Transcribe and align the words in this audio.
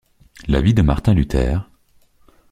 La 0.47 0.61
vie 0.61 0.73
de 0.73 0.81
Martin 0.81 1.13
Luther, 1.13 1.69